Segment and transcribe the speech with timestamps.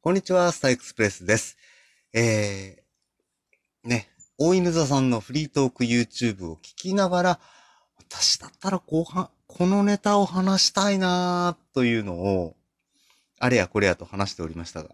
[0.00, 1.58] こんにちは、スターエクスプレスです。
[2.12, 4.08] えー、ね、
[4.38, 7.40] 大犬座さんのフリートーク YouTube を聞きながら、
[7.96, 12.54] 私だったら後半、このネタを話したいなーというのを、
[13.40, 14.90] あれやこれやと話しておりましたが、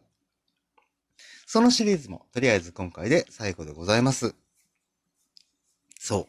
[1.44, 4.34] そのシリーズもとりあえず今回で最後でございます。
[5.98, 6.28] そう。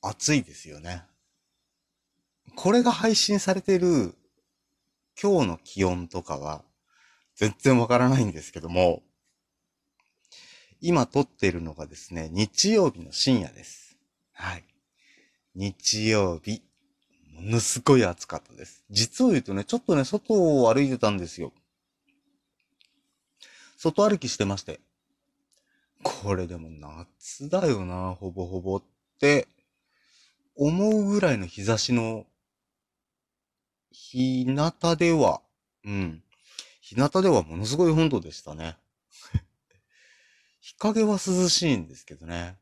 [0.00, 1.02] 暑いですよね。
[2.54, 4.14] これが配信されてる
[5.20, 6.62] 今日の気温とかは
[7.36, 9.02] 全然わからないんですけども、
[10.80, 13.96] 今撮っているのがですね、日曜日の深夜です。
[14.32, 14.64] はい。
[15.54, 16.62] 日曜日、
[17.34, 18.84] ものすごい暑かったです。
[18.90, 21.52] 実を言うとね、ちょっとね、外を歩いてたんですよ。
[23.76, 24.80] 外歩きしてまして。
[26.02, 28.82] これでも夏だよな、ほぼほぼっ
[29.20, 29.46] て
[30.56, 32.26] 思うぐらいの日差しの
[33.90, 35.42] 日向では、
[35.84, 36.22] うん。
[36.92, 38.76] 日向ではものすごい温度でしたね。
[40.60, 42.58] 日陰は涼しいんですけどね。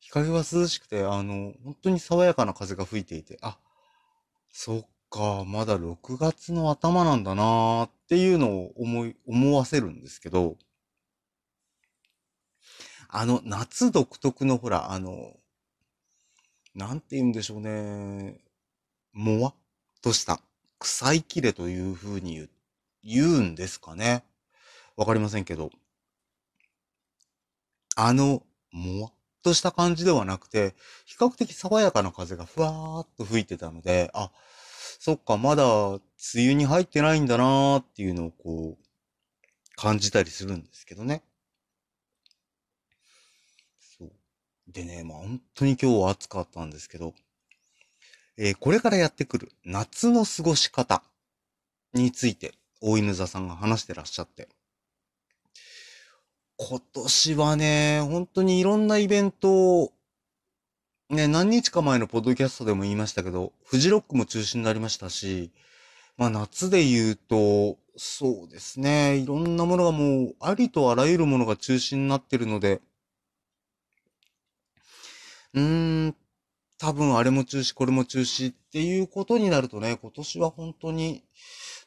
[0.00, 3.56] 日陰は涼しくて、あの、本当に爽やかな風が吹いていて、あ、
[4.50, 10.56] そっか、まだ6月の頭なんだなーっていうのを思い、思わせるんですけど、
[13.08, 15.36] あの、夏独特のほら、あの、
[16.74, 18.40] なんて言うんでしょうね、
[19.12, 19.54] もわっ
[20.02, 20.40] とした
[20.80, 22.48] 臭い切れという風に言
[23.04, 24.24] 言うんですかね。
[24.96, 25.70] わかりませんけど。
[27.96, 30.74] あの、もわっとした感じではなくて、
[31.04, 34.30] 比較的爽やかな風がふわーっと吹いてたので、あ、
[34.98, 36.00] そっか、まだ梅
[36.34, 38.84] 雨に入ってないんだなーっていうのをこう、
[39.76, 41.22] 感じたりするんですけどね。
[43.78, 44.12] そう。
[44.66, 47.14] でね、まあ本当に今日は暑かったんですけど、
[48.36, 51.02] えー、これからやってくる夏の過ごし方
[51.92, 52.54] について、
[52.86, 54.46] 大犬座さんが話してらっしゃって。
[56.58, 59.92] 今年はね、本当にいろんなイベントを、
[61.08, 65.50] ね、何日か前のポッドキャストでも言いましたけど、フジロックも中止になりましたし、
[66.18, 72.82] まあ夏で言うと、そうですね、いろんなものがもう、ありとあらゆるものが中止になってるので、
[75.54, 76.16] うーん、
[76.76, 81.24] 多分あれも中止、これも中止っていうことになるとね、今年は本当に、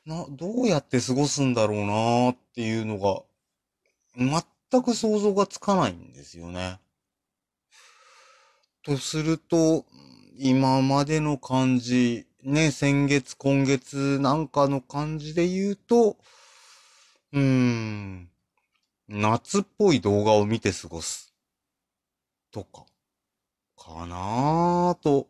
[0.07, 3.23] な、どうやって過ごすんだろうなっていうのが、
[4.15, 6.79] 全く想像がつかないんですよね。
[8.83, 9.85] とすると、
[10.37, 16.15] 今までの感じ、ね、先月、今月なんかの感じで言うと、
[17.33, 18.29] うーん、
[19.09, 21.33] 夏っぽい動画を見て過ごす。
[22.51, 22.85] とか。
[23.77, 25.27] かなぁと。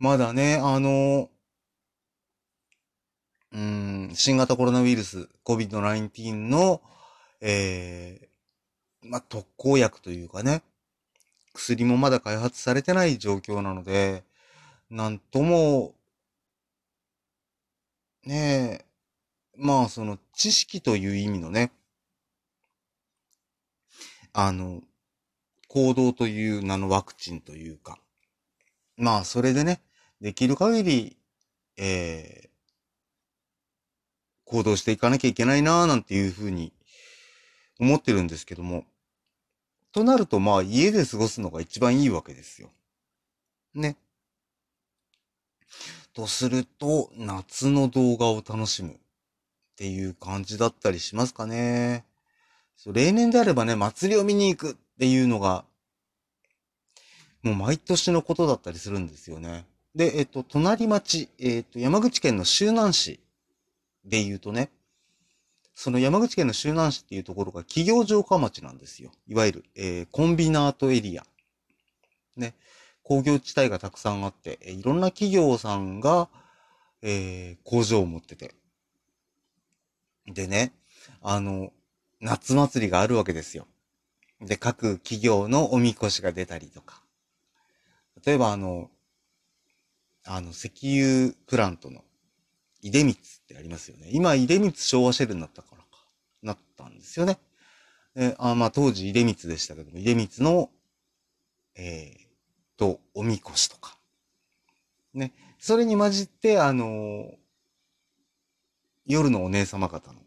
[0.00, 1.30] まだね、あの、
[3.58, 6.80] うん、新型コロナウイルス、COVID-19 の、
[7.40, 10.62] えー、まあ、特効薬というかね、
[11.54, 14.22] 薬もまだ開発されてない状況なので、
[14.90, 15.92] なんとも、
[18.24, 18.84] ねえ、
[19.56, 21.72] まあその知識という意味のね、
[24.32, 24.82] あの、
[25.66, 27.98] 行動という名のワクチンというか、
[28.96, 29.80] まあそれでね、
[30.20, 31.16] できる限り、
[31.76, 32.47] えー、
[34.48, 36.72] 行動していかなきゃいけないなぁなんていうふうに
[37.78, 38.84] 思ってるんですけども。
[39.92, 42.70] となるとまあ家で過ごすのが一番いいわけですよ。
[43.74, 43.96] ね。
[46.14, 48.94] とすると、夏の動画を楽しむっ
[49.76, 52.04] ていう感じだったりしますかね。
[52.76, 55.64] そう例年であればね、祭りを見に行くっていうのが、
[57.42, 59.66] もう毎年のことだったりするんですよね。
[59.94, 63.20] で、えっと、隣町、えっと、山口県の周南市
[64.08, 64.70] で言うとね、
[65.74, 69.12] その山口県の周南市っていうところが企業城下町なんですよ。
[69.28, 71.24] いわゆる、えー、コンビナートエリア。
[72.36, 72.54] ね。
[73.04, 76.28] 工業地帯がたくさんあって、いろんな企業さんが、
[77.00, 78.54] えー、工場を持ってて。
[80.26, 80.72] でね、
[81.22, 81.72] あの、
[82.20, 83.66] 夏祭りがあるわけですよ。
[84.40, 87.02] で、各企業のおみこしが出たりとか。
[88.26, 88.90] 例えばあの、
[90.24, 92.04] あの、石油プラントの
[92.82, 93.14] 出光っ
[93.46, 94.08] てありますよね。
[94.12, 95.86] 今、出光昭和シェルになったからか、
[96.42, 97.38] なったんですよね。
[98.14, 100.70] えあまあ、当時出光でしたけども、出光の、
[101.76, 103.96] えー、と、おみこしとか。
[105.14, 105.32] ね。
[105.58, 107.36] それに混じって、あのー、
[109.06, 110.20] 夜のお姉様方の、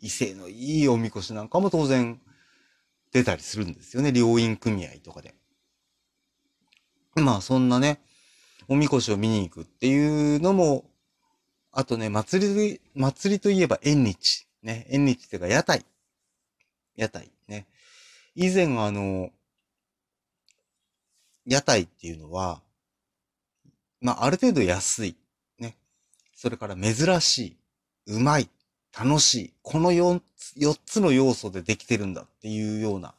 [0.00, 2.20] 威勢のいいおみこしなんかも当然
[3.12, 4.12] 出たりするんですよね。
[4.12, 5.34] 両院組合とかで。
[7.16, 8.00] まあ、そんなね、
[8.68, 10.89] おみこしを見に行くっていうのも
[11.72, 14.46] あとね、祭り、祭りといえば縁日。
[14.62, 15.84] ね、縁日っていうか屋台。
[16.96, 17.66] 屋台ね。
[18.34, 19.30] 以前あの、
[21.46, 22.62] 屋台っていうのは、
[24.00, 25.16] まあ、ある程度安い。
[25.58, 25.76] ね。
[26.34, 27.56] それから珍しい。
[28.06, 28.48] うまい。
[28.98, 29.52] 楽しい。
[29.62, 33.14] この4つ、4つの要素でできてるんだっていうような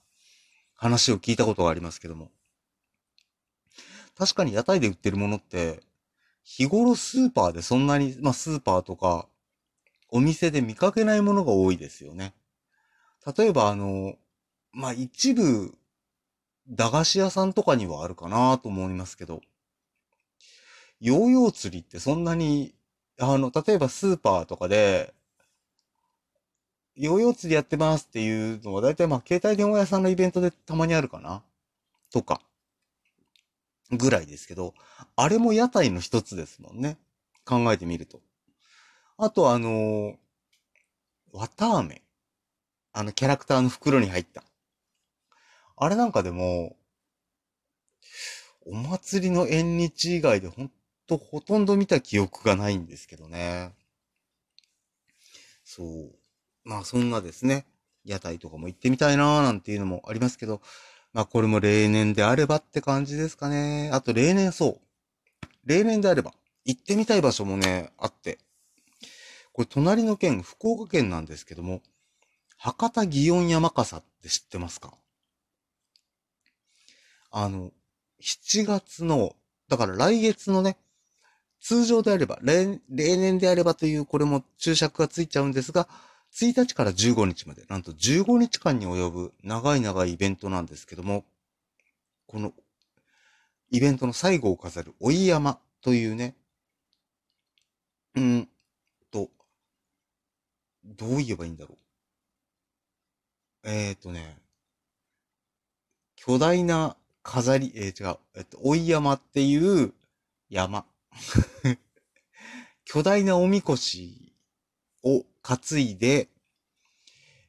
[0.75, 2.30] 話を聞いたことがありますけども。
[4.18, 5.81] 確かに屋台で売ってるものって、
[6.53, 9.25] 日頃スーパーでそんなに、まあスーパーとか、
[10.09, 12.33] お店で見かけないものが多いですよね。
[13.38, 14.15] 例えばあの、
[14.74, 15.74] まあ一部、
[16.68, 19.39] 駄菓子屋さんとかにはあるかなと思いますけど、
[21.00, 22.75] ヨーヨー釣りってそんなに、
[23.18, 25.13] あの、例えばスーパーとかで、
[26.98, 31.44] ヨーヨー釣りやってますっていうのは、だいたいまあ携帯電話屋さんのイベントでたまにあるかな
[32.12, 32.42] とか。
[33.92, 34.74] ぐらいですけど、
[35.16, 36.98] あれも屋台の一つですもんね。
[37.46, 38.22] 考えてみると。
[39.18, 40.16] あとあのー、
[41.34, 42.02] 綿飴。
[42.94, 44.44] あのキャラクターの袋に入った。
[45.78, 46.76] あれなんかでも、
[48.66, 50.72] お祭りの縁日以外でほん
[51.08, 53.74] とほとんど見た記憶がないんですけどね。
[55.64, 56.12] そう。
[56.64, 57.66] まあそんなですね、
[58.04, 60.62] 屋台とかも行ってみたいなーなんていうのもありますけど、
[61.13, 63.90] まあこれも例年であればって感じですかね。
[63.92, 65.48] あと例年そう。
[65.66, 66.34] 例年であれば、
[66.66, 68.40] 行ってみたい場所もね、あって。
[69.54, 71.81] これ隣の県、福岡県なんですけども、
[72.58, 74.94] 博多祇園山笠って知ってますか？
[77.31, 77.72] あの、
[78.22, 79.36] 7月の、
[79.68, 80.78] だから来月のね、
[81.60, 85.88] 通常であれば、例年であればという、これも注釈がついちゃうんですが、
[86.33, 91.25] 1日から15日まで、なんと15日間に及ぶ長い長いイベントなんですけども、
[92.28, 92.54] この
[93.69, 96.36] イベントの最後を飾る追い山というね、
[98.16, 98.50] うん
[99.12, 99.30] と、
[100.86, 101.78] どう言えばいいんだろう。
[103.69, 104.38] えっ、ー、とね、
[106.16, 109.94] 巨大な飾り、えー、違う、えっと、追い山っていう
[110.50, 110.86] 山。
[112.86, 114.31] 巨大なおみこし
[115.03, 116.30] を担いで、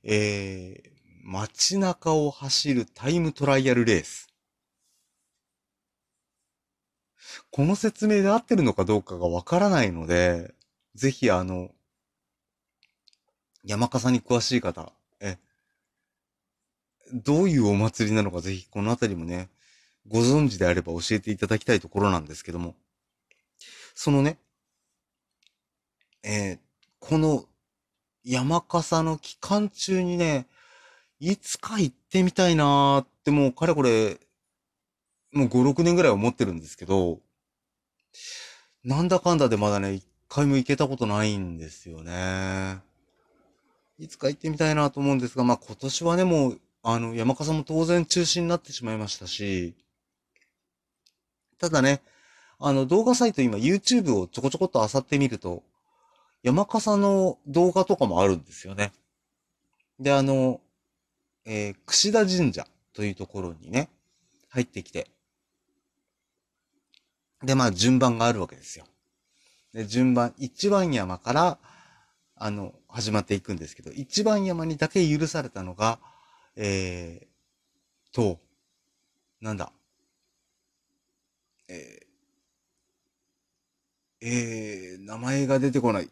[0.05, 0.91] えー、
[1.23, 4.29] 街中を走るタイムトライアルレース。
[7.51, 10.55] この説明で合ってるのかどうかがわからないので、
[10.95, 11.71] ぜひあの、
[13.65, 15.39] 山笠に詳しい方、え、
[17.13, 19.49] どういうお祭りなのかぜひこのあたりもね、
[20.09, 22.75] ご存知であれば教えていただきたいところなんですけども、
[23.95, 24.39] そのね、
[26.25, 26.59] えー、
[27.13, 27.45] この
[28.25, 30.47] 山笠の期間中にね、
[31.21, 34.19] いつか行ってみたいなーってもうかれこれ、
[35.31, 37.19] もう5、6年ぐらい思ってるんですけど、
[38.83, 42.81] なんだかんだでまだね、一回も行けたことないんですよね。
[43.99, 49.75] いつか行ってみたいなと思うんですが、まあ今年はね、もう、あの、山笠も当然中止になってしまいましたし、
[51.59, 52.01] ただね、
[52.59, 55.63] あの、動画サイト今 YouTube をちょこちょこっと漁ってみると、
[56.43, 58.93] 山笠の動画とかもあるんですよね。
[59.99, 60.61] で、あの、
[61.45, 63.89] えー、串田神社というところにね、
[64.49, 65.09] 入ってきて、
[67.43, 68.87] で、まあ、順番があるわけですよ。
[69.73, 71.59] で、順番、一番山から、
[72.37, 75.99] あの、始まっていくんですけど、一番山にだけ許されたのが、
[76.57, 78.39] えー、と、
[79.41, 79.73] なんだ、
[81.69, 86.11] えー、えー、名前が出てこない。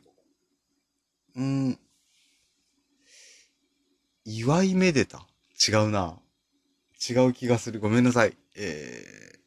[1.36, 1.78] うん。
[4.24, 5.26] 祝いめでた？
[5.68, 6.18] 違うな。
[7.08, 7.80] 違う気がする。
[7.80, 8.36] ごめんなさい。
[8.56, 9.38] え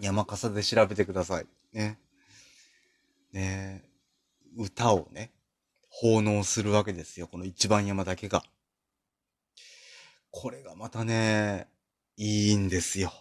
[0.00, 1.46] ー、山笠で調べてください。
[1.72, 1.98] ね。
[3.32, 3.84] ね
[4.56, 5.32] 歌をね、
[5.90, 7.28] 奉納するわけですよ。
[7.28, 8.42] この一番山だけが。
[10.30, 11.68] これがまたね、
[12.16, 13.12] いいんですよ。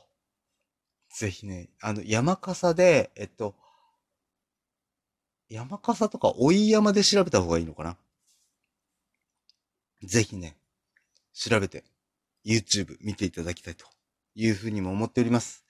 [1.13, 3.55] ぜひね、あの、山笠で、えっと、
[5.49, 7.97] 山笠とか追い山で調べた方がいいのかな？
[10.03, 10.57] ぜひね、
[11.33, 11.83] 調べて
[12.45, 13.85] YouTube 見ていただきたいと
[14.35, 15.63] いうふうにも思っております。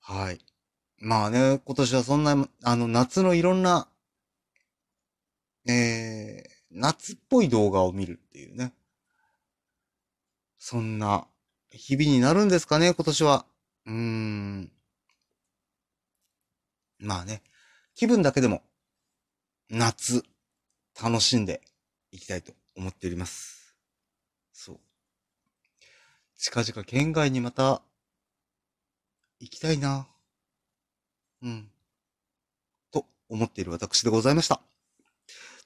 [0.00, 0.40] はい。
[0.98, 3.88] まあね、今年はそんな、あの、夏のいろんな、
[5.68, 8.72] えー、夏っぽい動画を見るっていうね。
[10.58, 11.26] そんな
[11.70, 13.46] 日々になるんですかね、今年は。
[13.86, 14.72] うーん。
[16.98, 17.42] まあね、
[17.94, 18.62] 気分だけでも
[19.68, 20.22] 夏、
[21.02, 21.60] 楽しんで
[22.12, 23.74] いきたいと思っております。
[24.52, 24.78] そう。
[26.38, 27.82] 近々県外にまた
[29.40, 30.06] 行きたいな。
[31.42, 31.68] うん。
[32.92, 34.60] と思っている私でございました。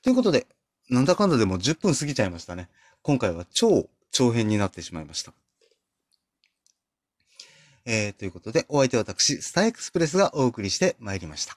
[0.02, 0.46] ということで、
[0.88, 2.68] なんだかんだでも10分過ぎちゃいましたね。
[3.02, 5.32] 今回は超長編になってしまいました。
[7.84, 11.56] えー、ということで、お相手は私、スターエクスプレスがお送りしてまいりました。